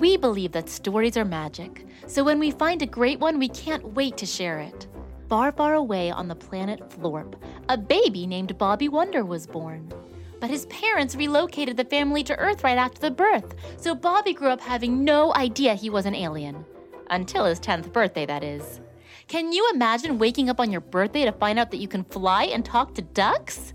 [0.00, 3.92] We believe that stories are magic, so when we find a great one, we can't
[3.92, 4.86] wait to share it.
[5.28, 7.34] Far, far away on the planet Florp,
[7.68, 9.92] a baby named Bobby Wonder was born.
[10.40, 14.48] But his parents relocated the family to Earth right after the birth, so Bobby grew
[14.48, 16.64] up having no idea he was an alien.
[17.10, 18.80] Until his 10th birthday, that is.
[19.28, 22.44] Can you imagine waking up on your birthday to find out that you can fly
[22.44, 23.74] and talk to ducks?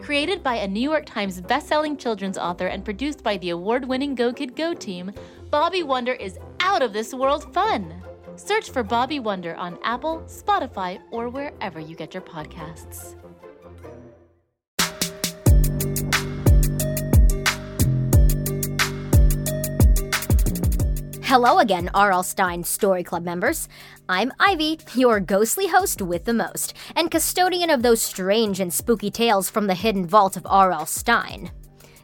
[0.00, 4.14] Created by a New York Times bestselling children's author and produced by the award winning
[4.14, 5.12] Go Kid Go team,
[5.50, 8.02] Bobby Wonder is out of this world fun.
[8.36, 13.16] Search for Bobby Wonder on Apple, Spotify, or wherever you get your podcasts.
[21.28, 22.22] Hello again, R.L.
[22.22, 23.68] Stine Story Club members.
[24.08, 29.10] I'm Ivy, your ghostly host with the most, and custodian of those strange and spooky
[29.10, 30.86] tales from the hidden vault of R.L.
[30.86, 31.50] Stine.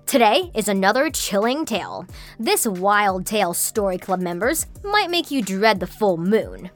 [0.05, 2.07] Today is another chilling tale.
[2.39, 6.69] This wild tale Story Club members might make you dread the full moon.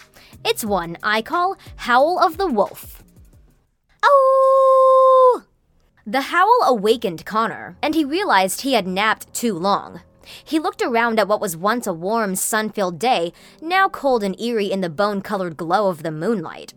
[0.42, 3.04] It's one I call Howl of the Wolf.
[4.02, 5.44] Oh!
[6.06, 10.00] The howl awakened Connor, and he realized he had napped too long.
[10.44, 14.38] He looked around at what was once a warm, sun filled day, now cold and
[14.40, 16.74] eerie in the bone colored glow of the moonlight.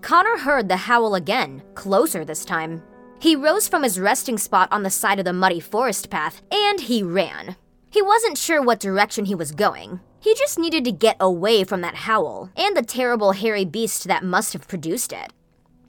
[0.00, 2.82] Connor heard the howl again, closer this time.
[3.20, 6.80] He rose from his resting spot on the side of the muddy forest path, and
[6.80, 7.56] he ran.
[7.90, 10.00] He wasn't sure what direction he was going.
[10.20, 14.24] He just needed to get away from that howl, and the terrible hairy beast that
[14.24, 15.32] must have produced it.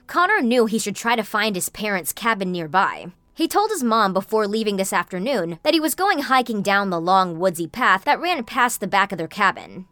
[0.06, 3.12] Connor knew he should try to find his parents' cabin nearby.
[3.40, 7.00] He told his mom before leaving this afternoon that he was going hiking down the
[7.00, 9.86] long woodsy path that ran past the back of their cabin.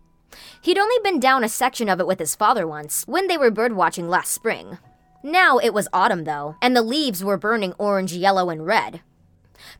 [0.61, 3.51] He'd only been down a section of it with his father once, when they were
[3.51, 4.77] birdwatching last spring.
[5.23, 9.01] Now it was autumn, though, and the leaves were burning orange, yellow, and red.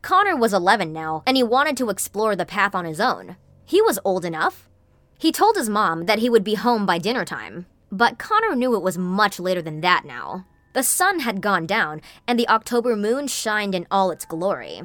[0.01, 3.35] Connor was 11 now, and he wanted to explore the path on his own.
[3.65, 4.67] He was old enough.
[5.19, 8.73] He told his mom that he would be home by dinner time, but Connor knew
[8.73, 10.47] it was much later than that now.
[10.73, 14.83] The sun had gone down, and the October moon shined in all its glory.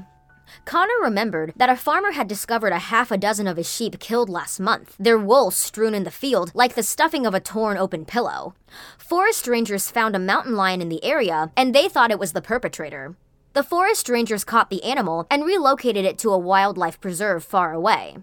[0.65, 4.29] Connor remembered that a farmer had discovered a half a dozen of his sheep killed
[4.29, 8.05] last month, their wool strewn in the field like the stuffing of a torn open
[8.05, 8.55] pillow.
[8.97, 12.43] Forest rangers found a mountain lion in the area, and they thought it was the
[12.43, 13.17] perpetrator.
[13.53, 18.17] The forest rangers caught the animal and relocated it to a wildlife preserve far away.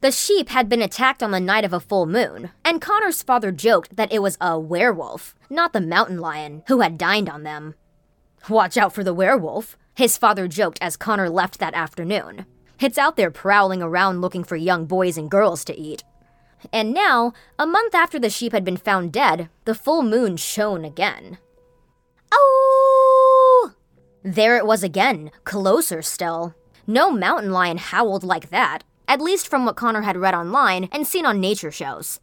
[0.00, 3.50] The sheep had been attacked on the night of a full moon, and Connor's father
[3.50, 7.74] joked that it was a werewolf, not the mountain lion, who had dined on them.
[8.48, 12.46] Watch out for the werewolf, his father joked as Connor left that afternoon.
[12.80, 16.04] It's out there prowling around looking for young boys and girls to eat.
[16.72, 20.84] And now, a month after the sheep had been found dead, the full moon shone
[20.84, 21.38] again.
[22.32, 23.72] Oh!
[24.22, 26.54] There it was again, closer still.
[26.86, 31.06] No mountain lion howled like that, at least from what Connor had read online and
[31.06, 32.20] seen on nature shows.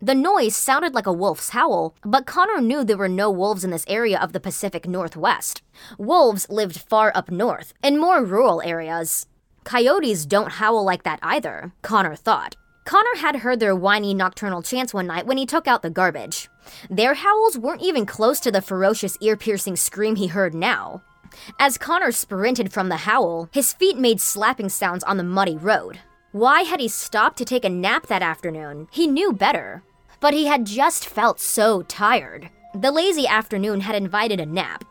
[0.00, 3.70] The noise sounded like a wolf's howl, but Connor knew there were no wolves in
[3.70, 5.62] this area of the Pacific Northwest.
[5.98, 9.26] Wolves lived far up north, in more rural areas.
[9.64, 12.54] Coyotes don't howl like that either, Connor thought.
[12.84, 16.48] Connor had heard their whiny nocturnal chants one night when he took out the garbage.
[16.88, 21.02] Their howls weren't even close to the ferocious ear piercing scream he heard now.
[21.58, 25.98] As Connor sprinted from the howl, his feet made slapping sounds on the muddy road.
[26.32, 28.88] Why had he stopped to take a nap that afternoon?
[28.90, 29.82] He knew better.
[30.20, 32.50] But he had just felt so tired.
[32.74, 34.84] The lazy afternoon had invited a nap.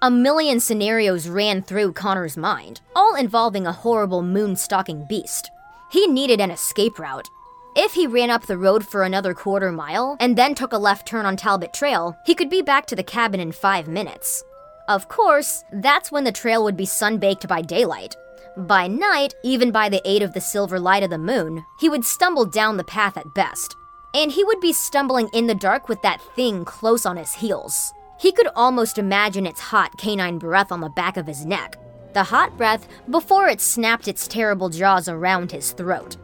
[0.00, 5.50] A million scenarios ran through Connor's mind, all involving a horrible moon stalking beast.
[5.90, 7.28] He needed an escape route.
[7.76, 11.06] If he ran up the road for another quarter mile and then took a left
[11.06, 14.42] turn on Talbot Trail, he could be back to the cabin in five minutes.
[14.88, 18.16] Of course, that's when the trail would be sunbaked by daylight,
[18.56, 22.04] by night, even by the aid of the silver light of the moon, he would
[22.04, 23.76] stumble down the path at best.
[24.14, 27.92] And he would be stumbling in the dark with that thing close on his heels.
[28.20, 31.76] He could almost imagine its hot canine breath on the back of his neck.
[32.12, 36.16] The hot breath before it snapped its terrible jaws around his throat.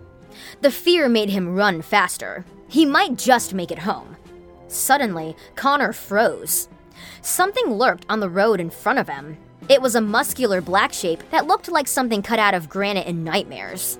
[0.61, 2.45] The fear made him run faster.
[2.69, 4.17] He might just make it home.
[4.69, 6.69] Suddenly, Connor froze.
[7.23, 9.37] Something lurked on the road in front of him,
[9.69, 13.25] it was a muscular black shape that looked like something cut out of granite in
[13.25, 13.99] nightmares.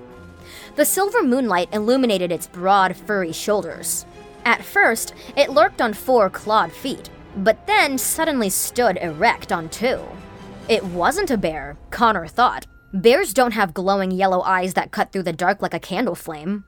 [0.75, 4.05] The silver moonlight illuminated its broad, furry shoulders.
[4.45, 10.01] At first, it lurked on four clawed feet, but then suddenly stood erect on two.
[10.67, 12.65] It wasn't a bear, Connor thought.
[12.93, 16.65] Bears don't have glowing yellow eyes that cut through the dark like a candle flame.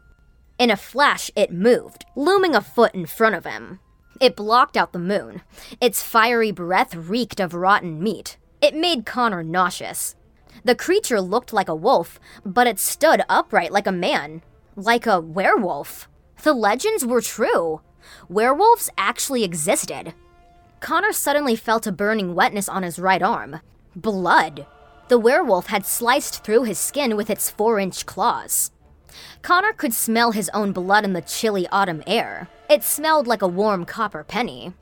[0.60, 3.80] In a flash, it moved, looming a foot in front of him.
[4.22, 5.42] It blocked out the moon.
[5.82, 8.38] Its fiery breath reeked of rotten meat.
[8.64, 10.16] It made Connor nauseous.
[10.64, 14.42] The creature looked like a wolf, but it stood upright like a man,
[14.78, 16.08] like a werewolf.
[16.44, 17.82] The legends were true.
[18.30, 20.14] Werewolves actually existed.
[20.80, 23.60] Connor suddenly felt a burning wetness on his right arm.
[23.98, 24.66] Blood.
[25.10, 28.72] The werewolf had sliced through his skin with its four inch claws.
[29.42, 32.48] Connor could smell his own blood in the chilly autumn air.
[32.70, 34.74] It smelled like a warm copper penny.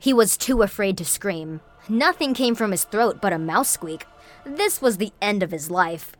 [0.00, 1.60] He was too afraid to scream.
[1.88, 4.06] Nothing came from his throat but a mouse squeak.
[4.44, 6.12] This was the end of his life.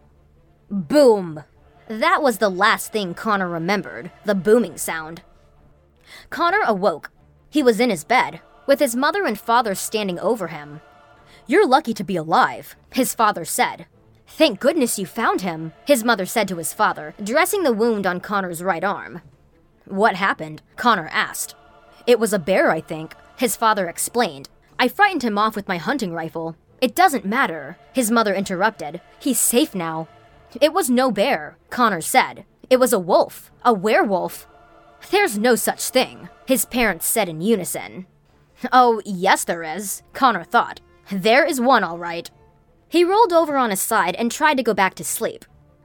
[0.71, 1.45] Boom!
[1.89, 5.23] That was the last thing Connor remembered the booming sound.
[6.31, 7.11] Connor awoke.
[7.51, 10.81] He was in his bed, with his mother and father standing over him.
[11.47, 13.87] You're lucky to be alive, his father said.
[14.27, 18.21] Thank goodness you found him, his mother said to his father, dressing the wound on
[18.21, 19.21] Connor's right arm.
[19.85, 20.63] What happened?
[20.77, 21.55] Connor asked.
[22.07, 24.49] It was a bear, I think, his father explained.
[24.83, 26.57] I frightened him off with my hunting rifle.
[26.81, 29.01] It doesn't matter, his mother interrupted.
[29.21, 30.09] He's safe now.
[30.61, 32.45] It was no bear, Connor said.
[32.69, 34.49] It was a wolf, a werewolf.
[35.13, 38.07] There's no such thing, his parents said in unison.
[38.73, 40.81] Oh, yes, there is, Connor thought.
[41.13, 42.29] There is one, all right.
[42.89, 45.45] He rolled over on his side and tried to go back to sleep.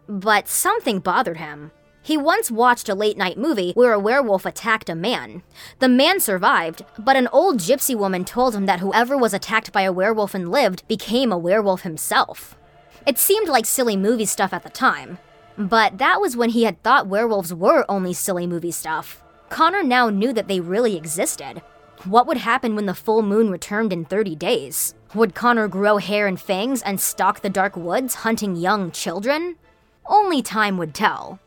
[0.09, 1.69] But something bothered him.
[2.07, 5.43] He once watched a late night movie where a werewolf attacked a man.
[5.79, 9.81] The man survived, but an old gypsy woman told him that whoever was attacked by
[9.81, 12.57] a werewolf and lived became a werewolf himself.
[13.05, 15.17] It seemed like silly movie stuff at the time,
[15.57, 19.21] but that was when he had thought werewolves were only silly movie stuff.
[19.49, 21.61] Connor now knew that they really existed.
[22.05, 24.95] What would happen when the full moon returned in 30 days?
[25.13, 29.57] Would Connor grow hair and fangs and stalk the dark woods hunting young children?
[30.05, 31.41] Only time would tell.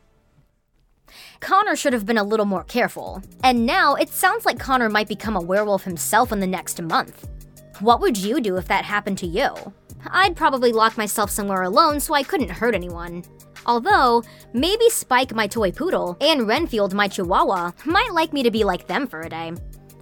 [1.40, 5.08] Connor should have been a little more careful, and now it sounds like Connor might
[5.08, 7.28] become a werewolf himself in the next month.
[7.80, 9.54] What would you do if that happened to you?
[10.06, 13.24] I'd probably lock myself somewhere alone so I couldn't hurt anyone.
[13.64, 14.22] Although,
[14.52, 18.86] maybe Spike, my toy poodle, and Renfield, my chihuahua, might like me to be like
[18.86, 19.52] them for a day.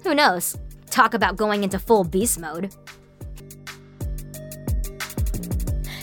[0.02, 0.56] Who knows?
[0.90, 2.74] Talk about going into full beast mode.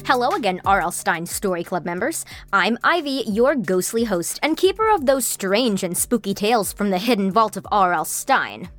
[0.06, 0.92] Hello again, R.L.
[0.92, 2.26] Stine Story Club members.
[2.54, 7.00] I'm Ivy, your ghostly host and keeper of those strange and spooky tales from the
[7.00, 8.06] hidden vault of R.L.
[8.06, 8.70] Stine.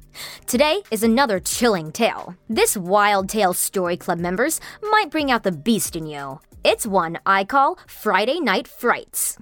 [0.47, 2.37] Today is another chilling tale.
[2.49, 6.39] This wild tale Story Club members might bring out the beast in you.
[6.63, 9.37] It's one I call Friday Night Frights.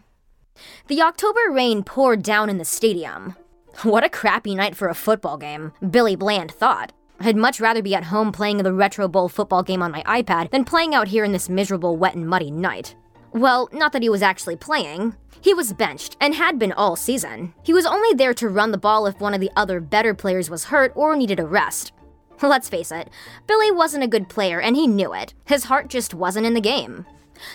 [0.86, 3.36] The October rain poured down in the stadium.
[3.82, 6.94] What a crappy night for a football game, Billy Bland thought.
[7.20, 10.50] I'd much rather be at home playing the Retro Bowl football game on my iPad
[10.50, 12.96] than playing out here in this miserable, wet and muddy night.
[13.32, 15.16] Well, not that he was actually playing.
[15.40, 17.54] He was benched and had been all season.
[17.62, 20.48] He was only there to run the ball if one of the other better players
[20.48, 21.92] was hurt or needed a rest.
[22.42, 23.10] Let's face it,
[23.46, 25.34] Billy wasn't a good player and he knew it.
[25.44, 27.06] His heart just wasn't in the game.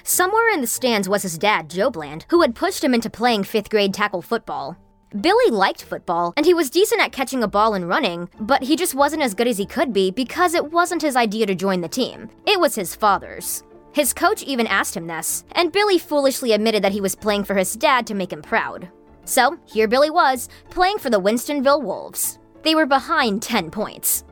[0.03, 3.43] Somewhere in the stands was his dad, Joe Bland, who had pushed him into playing
[3.43, 4.77] fifth grade tackle football.
[5.21, 8.75] Billy liked football, and he was decent at catching a ball and running, but he
[8.75, 11.81] just wasn't as good as he could be because it wasn't his idea to join
[11.81, 12.29] the team.
[12.45, 13.63] It was his father's.
[13.91, 17.55] His coach even asked him this, and Billy foolishly admitted that he was playing for
[17.55, 18.87] his dad to make him proud.
[19.25, 22.37] So, here Billy was, playing for the Winstonville Wolves.
[22.61, 24.23] They were behind 10 points.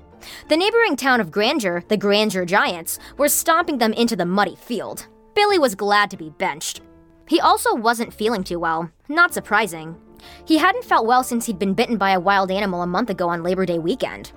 [0.48, 5.08] The neighboring town of Granger, the Granger Giants, were stomping them into the muddy field.
[5.34, 6.82] Billy was glad to be benched.
[7.28, 9.96] He also wasn't feeling too well, not surprising.
[10.46, 13.30] He hadn't felt well since he'd been bitten by a wild animal a month ago
[13.30, 14.32] on Labor Day weekend.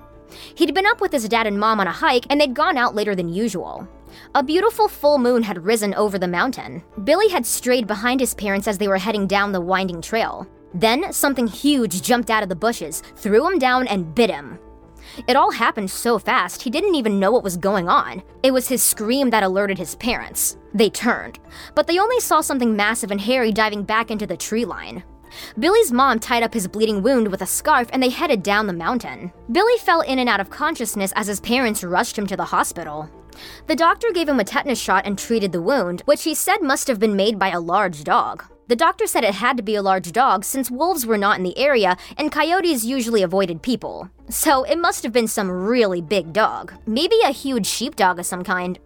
[0.55, 2.95] He'd been up with his dad and mom on a hike, and they'd gone out
[2.95, 3.87] later than usual.
[4.35, 6.83] A beautiful full moon had risen over the mountain.
[7.03, 10.47] Billy had strayed behind his parents as they were heading down the winding trail.
[10.73, 14.59] Then, something huge jumped out of the bushes, threw him down, and bit him.
[15.27, 18.23] It all happened so fast, he didn't even know what was going on.
[18.43, 20.57] It was his scream that alerted his parents.
[20.73, 21.39] They turned,
[21.75, 25.03] but they only saw something massive and hairy diving back into the tree line.
[25.59, 28.73] Billy's mom tied up his bleeding wound with a scarf and they headed down the
[28.73, 29.31] mountain.
[29.51, 33.09] Billy fell in and out of consciousness as his parents rushed him to the hospital.
[33.67, 36.87] The doctor gave him a tetanus shot and treated the wound, which he said must
[36.87, 38.43] have been made by a large dog.
[38.67, 41.43] The doctor said it had to be a large dog since wolves were not in
[41.43, 44.09] the area and coyotes usually avoided people.
[44.29, 48.43] So it must have been some really big dog, maybe a huge sheepdog of some
[48.43, 48.79] kind.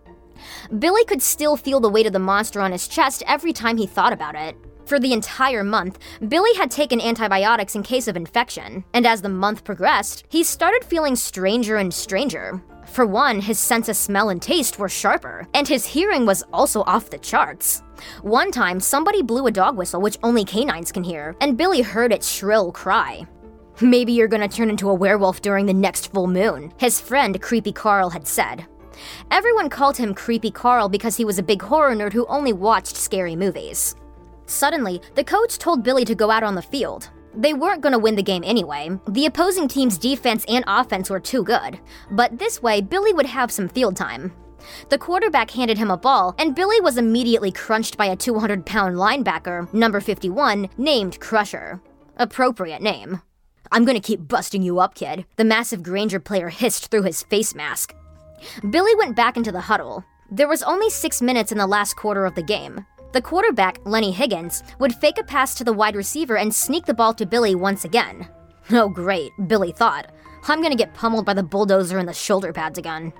[0.80, 3.86] Billy could still feel the weight of the monster on his chest every time he
[3.86, 4.56] thought about it.
[4.86, 9.30] For the entire month, Billy had taken antibiotics in case of infection, and as the
[9.30, 12.62] month progressed, he started feeling stranger and stranger.
[12.86, 16.84] For one, his sense of smell and taste were sharper, and his hearing was also
[16.84, 17.82] off the charts.
[18.22, 22.14] One time, somebody blew a dog whistle which only canines can hear, and Billy heard
[22.14, 23.26] its shrill cry.
[23.82, 27.72] Maybe you're gonna turn into a werewolf during the next full moon, his friend Creepy
[27.72, 28.68] Carl had said.
[29.32, 32.96] Everyone called him Creepy Carl because he was a big horror nerd who only watched
[32.96, 33.96] scary movies.
[34.46, 37.10] Suddenly, the coach told Billy to go out on the field.
[37.34, 38.98] They weren't going to win the game anyway.
[39.10, 41.80] The opposing team's defense and offense were too good.
[42.12, 44.34] But this way, Billy would have some field time.
[44.90, 48.96] The quarterback handed him a ball, and Billy was immediately crunched by a 200 pound
[48.96, 51.82] linebacker, number 51, named Crusher.
[52.18, 53.22] Appropriate name.
[53.72, 57.54] I'm gonna keep busting you up, kid, the massive Granger player hissed through his face
[57.54, 57.94] mask.
[58.70, 60.04] Billy went back into the huddle.
[60.32, 62.86] There was only six minutes in the last quarter of the game.
[63.16, 66.94] The quarterback, Lenny Higgins, would fake a pass to the wide receiver and sneak the
[66.94, 68.28] ball to Billy once again.
[68.72, 70.12] Oh, great, Billy thought.
[70.50, 73.14] I'm gonna get pummeled by the bulldozer and the shoulder pads again.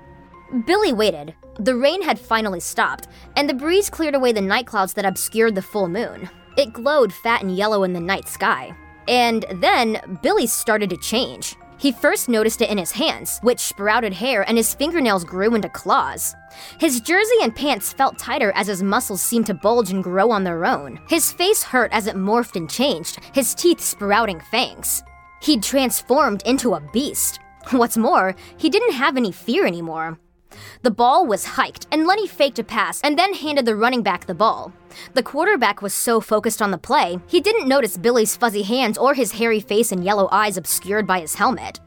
[0.66, 1.34] Billy waited.
[1.58, 5.54] The rain had finally stopped, and the breeze cleared away the night clouds that obscured
[5.54, 6.28] the full moon.
[6.58, 8.76] It glowed fat and yellow in the night sky.
[9.08, 11.56] And then Billy started to change.
[11.78, 15.68] He first noticed it in his hands, which sprouted hair, and his fingernails grew into
[15.68, 16.34] claws.
[16.78, 20.44] His jersey and pants felt tighter as his muscles seemed to bulge and grow on
[20.44, 21.00] their own.
[21.08, 25.02] His face hurt as it morphed and changed, his teeth sprouting fangs.
[25.42, 27.40] He'd transformed into a beast.
[27.70, 30.18] What's more, he didn't have any fear anymore.
[30.82, 34.26] The ball was hiked, and Lenny faked a pass and then handed the running back
[34.26, 34.72] the ball.
[35.14, 39.14] The quarterback was so focused on the play, he didn't notice Billy's fuzzy hands or
[39.14, 41.80] his hairy face and yellow eyes obscured by his helmet.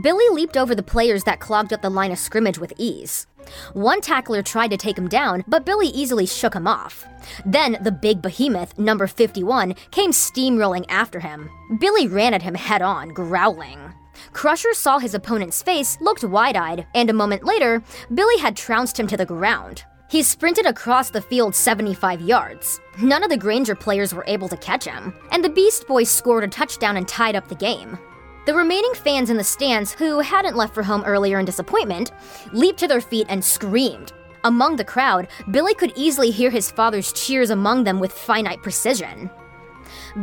[0.00, 3.26] Billy leaped over the players that clogged up the line of scrimmage with ease.
[3.72, 7.06] One tackler tried to take him down, but Billy easily shook him off.
[7.44, 11.50] Then the big behemoth, number 51, came steamrolling after him.
[11.78, 13.85] Billy ran at him head on, growling.
[14.32, 17.82] Crusher saw his opponent's face, looked wide eyed, and a moment later,
[18.12, 19.84] Billy had trounced him to the ground.
[20.08, 22.80] He sprinted across the field 75 yards.
[23.02, 26.44] None of the Granger players were able to catch him, and the Beast Boys scored
[26.44, 27.98] a touchdown and tied up the game.
[28.46, 32.12] The remaining fans in the stands, who hadn't left for home earlier in disappointment,
[32.52, 34.12] leaped to their feet and screamed.
[34.44, 39.28] Among the crowd, Billy could easily hear his father's cheers among them with finite precision.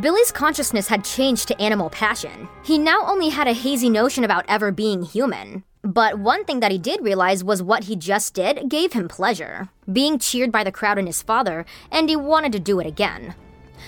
[0.00, 2.48] Billy's consciousness had changed to animal passion.
[2.62, 5.64] He now only had a hazy notion about ever being human.
[5.82, 9.68] But one thing that he did realize was what he just did gave him pleasure.
[9.92, 13.34] Being cheered by the crowd and his father, and he wanted to do it again.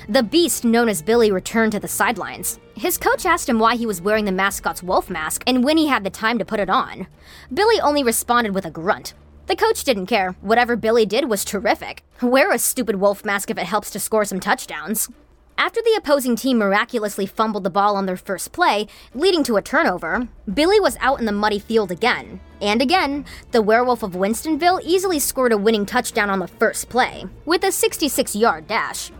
[0.08, 2.60] The beast known as Billy returned to the sidelines.
[2.74, 5.86] His coach asked him why he was wearing the mascot's wolf mask and when he
[5.86, 7.06] had the time to put it on.
[7.52, 9.14] Billy only responded with a grunt.
[9.46, 10.32] The coach didn't care.
[10.42, 12.02] Whatever Billy did was terrific.
[12.20, 15.08] Wear a stupid wolf mask if it helps to score some touchdowns.
[15.58, 19.62] After the opposing team miraculously fumbled the ball on their first play, leading to a
[19.62, 22.40] turnover, Billy was out in the muddy field again.
[22.60, 27.24] And again, the werewolf of Winstonville easily scored a winning touchdown on the first play,
[27.46, 29.10] with a 66 yard dash.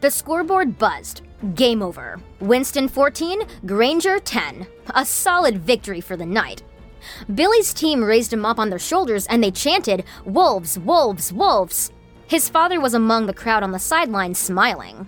[0.00, 1.20] The scoreboard buzzed.
[1.54, 2.18] Game over.
[2.40, 4.66] Winston 14, Granger 10.
[4.94, 6.62] A solid victory for the night.
[7.34, 11.92] Billy's team raised him up on their shoulders and they chanted, Wolves, Wolves, Wolves!
[12.26, 15.06] His father was among the crowd on the sidelines smiling.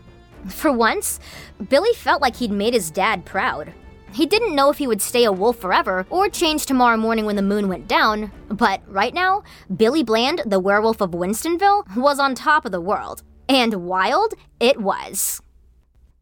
[0.49, 1.21] For once,
[1.69, 3.73] Billy felt like he'd made his dad proud.
[4.13, 7.37] He didn't know if he would stay a wolf forever or change tomorrow morning when
[7.37, 9.43] the moon went down, but right now,
[9.77, 13.23] Billy Bland, the werewolf of Winstonville, was on top of the world.
[13.49, 15.43] And wild it was.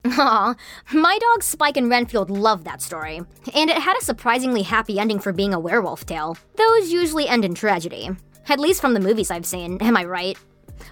[0.07, 0.55] Aw,
[0.93, 3.23] my dogs Spike and Renfield loved that story,
[3.55, 6.37] and it had a surprisingly happy ending for being a werewolf tale.
[6.57, 8.11] Those usually end in tragedy.
[8.49, 10.39] At least from the movies I've seen, am I right?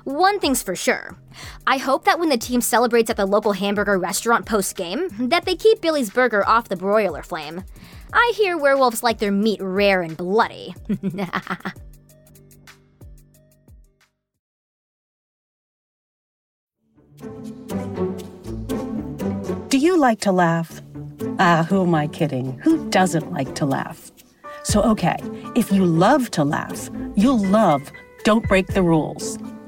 [0.05, 1.17] One thing's for sure.
[1.67, 5.55] I hope that when the team celebrates at the local hamburger restaurant post-game, that they
[5.55, 7.65] keep Billy's burger off the broiler flame.
[8.13, 10.75] I hear werewolves like their meat rare and bloody.
[19.69, 20.83] Do you like to laugh?
[21.39, 22.59] Ah, who am I kidding?
[22.59, 24.11] Who doesn't like to laugh?
[24.65, 25.17] So, okay,
[25.55, 27.91] if you love to laugh, you'll love
[28.25, 29.39] Don't Break the Rules.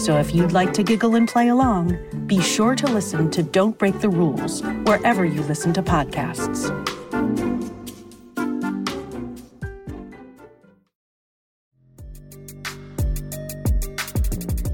[0.00, 3.76] So if you'd like to giggle and play along, be sure to listen to Don't
[3.76, 6.70] Break the Rules wherever you listen to podcasts.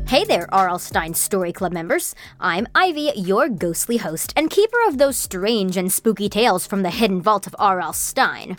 [0.08, 0.78] Hey there, R.L.
[0.78, 2.14] Stine Story Club members.
[2.38, 6.90] I'm Ivy, your ghostly host and keeper of those strange and spooky tales from the
[6.90, 7.92] hidden vault of R.L.
[7.94, 8.56] Stine.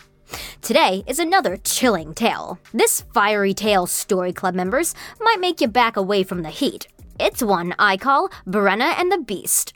[0.62, 2.60] Today is another chilling tale.
[2.74, 6.88] This fiery tale, Story Club members, might make you back away from the heat.
[7.20, 9.74] It's one I call Brenna and the Beast.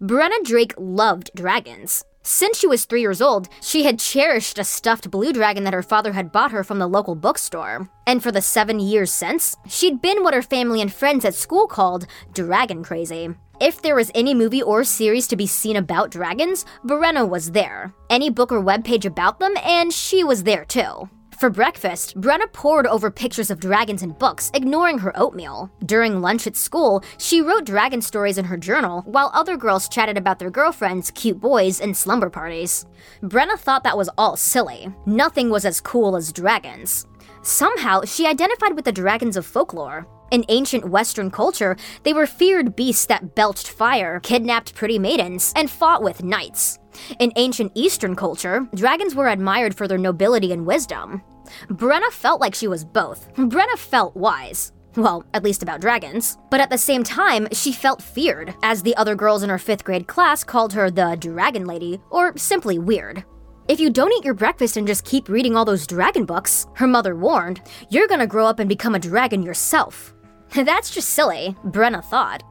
[0.00, 2.04] Brenna Drake loved dragons.
[2.24, 5.82] Since she was three years old, she had cherished a stuffed blue dragon that her
[5.82, 7.88] father had bought her from the local bookstore.
[8.06, 11.66] And for the seven years since, she'd been what her family and friends at school
[11.66, 13.30] called dragon crazy.
[13.60, 17.92] If there was any movie or series to be seen about dragons, Brenna was there.
[18.08, 21.08] Any book or webpage about them, and she was there too.
[21.42, 25.72] For breakfast, Brenna pored over pictures of dragons in books, ignoring her oatmeal.
[25.84, 30.16] During lunch at school, she wrote dragon stories in her journal, while other girls chatted
[30.16, 32.86] about their girlfriends, cute boys, and slumber parties.
[33.24, 34.94] Brenna thought that was all silly.
[35.04, 37.08] Nothing was as cool as dragons.
[37.42, 40.06] Somehow, she identified with the dragons of folklore.
[40.30, 45.68] In ancient Western culture, they were feared beasts that belched fire, kidnapped pretty maidens, and
[45.68, 46.78] fought with knights.
[47.18, 51.20] In ancient Eastern culture, dragons were admired for their nobility and wisdom.
[51.68, 53.32] Brenna felt like she was both.
[53.34, 54.72] Brenna felt wise.
[54.96, 56.36] Well, at least about dragons.
[56.50, 59.84] But at the same time, she felt feared, as the other girls in her fifth
[59.84, 63.24] grade class called her the Dragon Lady, or simply weird.
[63.68, 66.86] If you don't eat your breakfast and just keep reading all those dragon books, her
[66.86, 70.14] mother warned, you're gonna grow up and become a dragon yourself.
[70.54, 72.42] That's just silly, Brenna thought.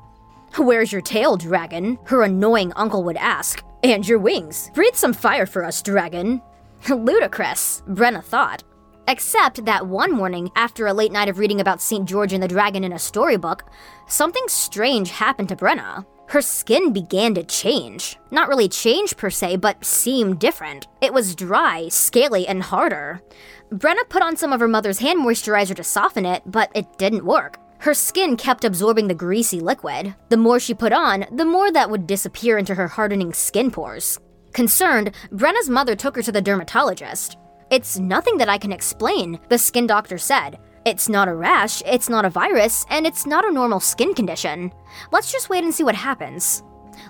[0.57, 1.99] Where's your tail, dragon?
[2.05, 3.63] Her annoying uncle would ask.
[3.83, 4.69] And your wings.
[4.73, 6.41] Breathe some fire for us, dragon.
[6.89, 8.63] Ludicrous, Brenna thought.
[9.07, 12.07] Except that one morning, after a late night of reading about St.
[12.07, 13.63] George and the Dragon in a storybook,
[14.07, 16.05] something strange happened to Brenna.
[16.29, 18.17] Her skin began to change.
[18.31, 20.87] Not really change per se, but seem different.
[21.01, 23.21] It was dry, scaly, and harder.
[23.69, 27.25] Brenna put on some of her mother's hand moisturizer to soften it, but it didn't
[27.25, 27.57] work.
[27.79, 30.15] Her skin kept absorbing the greasy liquid.
[30.29, 34.19] The more she put on, the more that would disappear into her hardening skin pores.
[34.53, 37.37] Concerned, Brenna's mother took her to the dermatologist.
[37.71, 40.59] It's nothing that I can explain, the skin doctor said.
[40.85, 44.73] It's not a rash, it's not a virus, and it's not a normal skin condition.
[45.13, 46.63] Let's just wait and see what happens.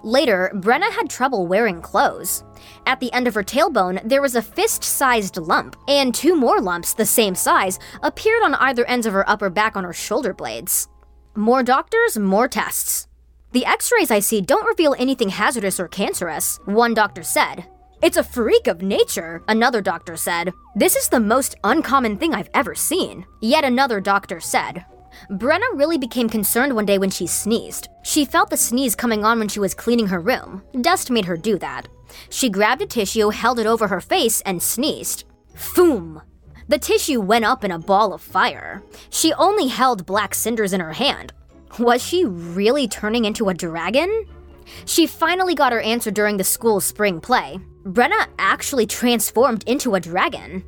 [0.04, 2.43] Later, Brenna had trouble wearing clothes.
[2.86, 6.62] At the end of her tailbone, there was a fist sized lump, and two more
[6.62, 10.32] lumps, the same size, appeared on either ends of her upper back on her shoulder
[10.32, 10.88] blades.
[11.36, 13.08] More doctors, more tests.
[13.52, 17.65] The x rays I see don't reveal anything hazardous or cancerous, one doctor said.
[18.01, 20.51] It's a freak of nature, another doctor said.
[20.75, 23.27] This is the most uncommon thing I've ever seen.
[23.41, 24.83] Yet another doctor said.
[25.29, 27.89] Brenna really became concerned one day when she sneezed.
[28.01, 30.63] She felt the sneeze coming on when she was cleaning her room.
[30.81, 31.87] Dust made her do that.
[32.31, 35.25] She grabbed a tissue, held it over her face, and sneezed.
[35.55, 36.23] Foom!
[36.69, 38.81] The tissue went up in a ball of fire.
[39.11, 41.33] She only held black cinders in her hand.
[41.77, 44.25] Was she really turning into a dragon?
[44.85, 47.59] She finally got her answer during the school's spring play.
[47.84, 50.63] Brenna actually transformed into a dragon.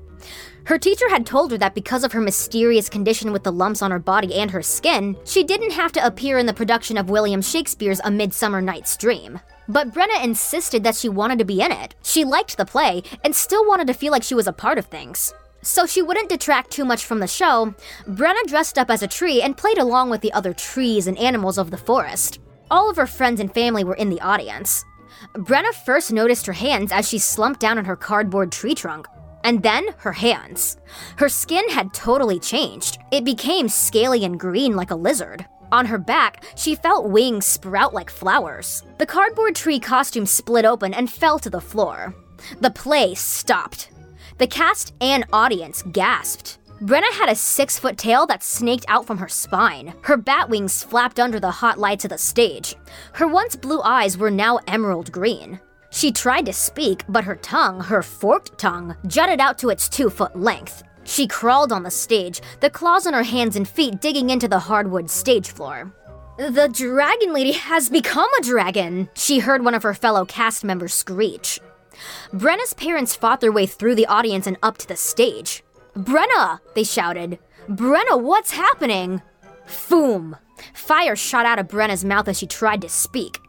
[0.66, 3.92] Her teacher had told her that because of her mysterious condition with the lumps on
[3.92, 7.42] her body and her skin, she didn't have to appear in the production of William
[7.42, 9.40] Shakespeare's A Midsummer Night's Dream.
[9.68, 11.96] But Brenna insisted that she wanted to be in it.
[12.04, 14.86] She liked the play and still wanted to feel like she was a part of
[14.86, 15.34] things.
[15.62, 17.74] So she wouldn't detract too much from the show,
[18.08, 21.58] Brenna dressed up as a tree and played along with the other trees and animals
[21.58, 22.40] of the forest.
[22.72, 24.84] All of her friends and family were in the audience.
[25.34, 29.08] Brenna first noticed her hands as she slumped down on her cardboard tree trunk.
[29.44, 30.78] And then her hands.
[31.18, 33.00] Her skin had totally changed.
[33.12, 35.46] It became scaly and green like a lizard.
[35.72, 38.84] On her back, she felt wings sprout like flowers.
[39.00, 42.14] The cardboard tree costume split open and fell to the floor.
[42.62, 43.90] The play stopped.
[44.38, 46.60] The cast and audience gasped.
[46.84, 49.94] Brenna had a six foot tail that snaked out from her spine.
[50.02, 52.76] Her bat wings flapped under the hot lights of the stage.
[53.14, 55.62] Her once blue eyes were now emerald green.
[55.92, 60.10] She tried to speak, but her tongue, her forked tongue, jutted out to its two
[60.10, 60.84] foot length.
[61.06, 64.60] She crawled on the stage, the claws on her hands and feet digging into the
[64.60, 65.94] hardwood stage floor.
[66.38, 70.94] The Dragon Lady has become a dragon, she heard one of her fellow cast members
[70.94, 71.62] screech.
[72.34, 75.64] Brenna's parents fought their way through the audience and up to the stage.
[75.96, 76.60] Brenna!
[76.76, 77.40] They shouted.
[77.70, 79.22] Brenna, what's happening?
[79.68, 80.38] Foom!
[80.74, 83.40] Fire shot out of Brenna's mouth as she tried to speak.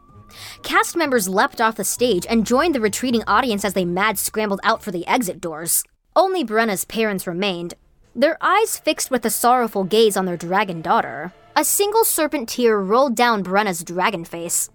[0.63, 4.59] Cast members leapt off the stage and joined the retreating audience as they mad scrambled
[4.63, 5.83] out for the exit doors.
[6.15, 7.73] Only Brenna's parents remained,
[8.17, 11.33] their eyes fixed with a sorrowful gaze on their dragon daughter.
[11.53, 14.69] A single serpent tear rolled down Brenna's dragon face.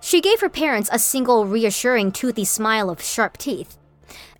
[0.00, 3.76] She gave her parents a single reassuring toothy smile of sharp teeth.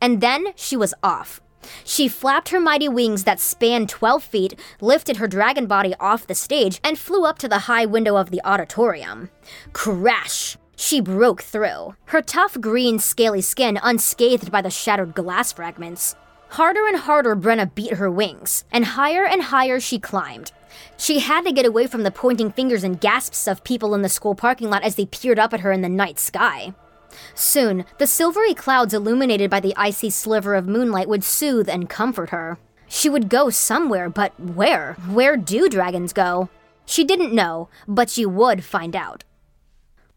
[0.01, 1.41] And then she was off.
[1.85, 6.35] She flapped her mighty wings that spanned 12 feet, lifted her dragon body off the
[6.35, 9.31] stage, and flew up to the high window of the auditorium.
[9.73, 10.57] Crash!
[10.77, 16.17] She broke through, her tough green, scaly skin unscathed by the shattered glass fragments.
[16.51, 20.53] Harder and harder, Brenna beat her wings, and higher and higher she climbed.
[20.97, 24.09] She had to get away from the pointing fingers and gasps of people in the
[24.09, 26.75] school parking lot as they peered up at her in the night sky.
[27.35, 32.31] Soon, the silvery clouds illuminated by the icy sliver of moonlight would soothe and comfort
[32.31, 32.59] her.
[32.89, 34.95] She would go somewhere, but where?
[35.09, 36.49] Where do dragons go?
[36.87, 39.25] She didn't know, but she would find out.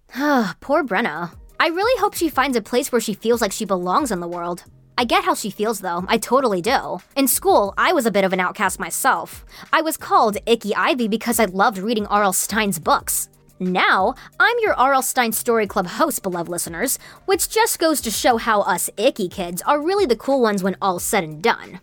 [0.60, 1.32] Poor Brenna.
[1.60, 4.28] I really hope she finds a place where she feels like she belongs in the
[4.28, 4.64] world.
[5.00, 7.00] I get how she feels though, I totally do.
[7.16, 9.46] In school, I was a bit of an outcast myself.
[9.72, 12.34] I was called Icky Ivy because I loved reading R.L.
[12.34, 13.30] Stine's books.
[13.60, 15.02] Now, I'm your R.L.
[15.02, 19.64] Stine Story Club host, beloved listeners, which just goes to show how us icky kids
[19.64, 21.80] are really the cool ones when all's said and done.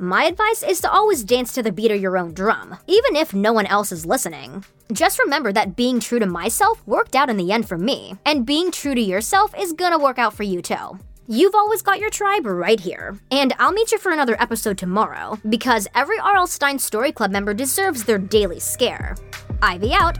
[0.00, 3.32] My advice is to always dance to the beat of your own drum, even if
[3.32, 4.64] no one else is listening.
[4.92, 8.44] Just remember that being true to myself worked out in the end for me, and
[8.44, 10.98] being true to yourself is gonna work out for you too.
[11.28, 13.16] You've always got your tribe right here.
[13.30, 16.48] And I'll meet you for another episode tomorrow, because every R.L.
[16.48, 19.14] Stine Story Club member deserves their daily scare.
[19.62, 20.18] Ivy out.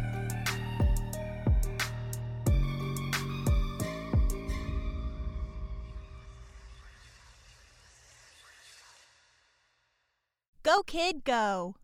[10.65, 11.75] Go, kid, go.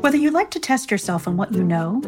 [0.00, 2.00] Whether you like to test yourself on what you know,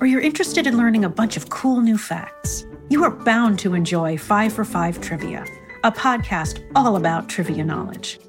[0.00, 3.74] or you're interested in learning a bunch of cool new facts, you are bound to
[3.74, 5.44] enjoy 5 for 5 Trivia,
[5.82, 8.20] a podcast all about trivia knowledge.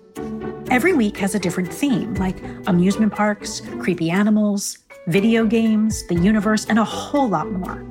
[0.72, 6.66] Every week has a different theme, like amusement parks, creepy animals, video games, the universe,
[6.66, 7.86] and a whole lot more.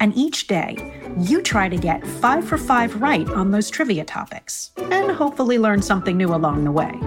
[0.00, 4.70] And each day, you try to get five for five right on those trivia topics,
[4.76, 6.98] and hopefully learn something new along the way.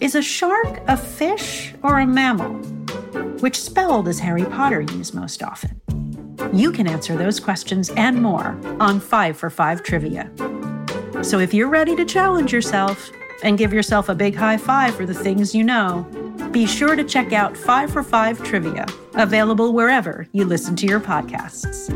[0.00, 2.54] Is a shark a fish or a mammal?
[3.40, 5.80] Which spell does Harry Potter use most often?
[6.52, 10.30] You can answer those questions and more on 5 for 5 Trivia.
[11.22, 13.10] So if you're ready to challenge yourself
[13.42, 16.06] and give yourself a big high five for the things you know,
[16.56, 21.00] be sure to check out 5 for 5 Trivia, available wherever you listen to your
[21.00, 21.92] podcasts.